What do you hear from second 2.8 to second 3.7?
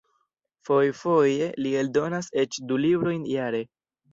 librojn jare.